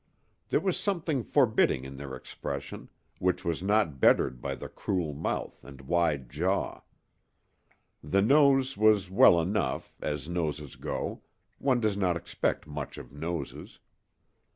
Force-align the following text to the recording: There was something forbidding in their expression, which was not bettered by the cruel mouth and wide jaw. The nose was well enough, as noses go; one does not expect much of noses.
There 0.49 0.59
was 0.59 0.79
something 0.79 1.21
forbidding 1.21 1.83
in 1.83 1.97
their 1.97 2.15
expression, 2.15 2.89
which 3.19 3.45
was 3.45 3.61
not 3.61 3.99
bettered 3.99 4.41
by 4.41 4.55
the 4.55 4.67
cruel 4.67 5.13
mouth 5.13 5.63
and 5.63 5.79
wide 5.81 6.27
jaw. 6.27 6.81
The 8.03 8.23
nose 8.23 8.75
was 8.75 9.11
well 9.11 9.39
enough, 9.39 9.93
as 10.01 10.27
noses 10.27 10.75
go; 10.75 11.21
one 11.59 11.79
does 11.79 11.97
not 11.97 12.17
expect 12.17 12.65
much 12.65 12.97
of 12.97 13.13
noses. 13.13 13.77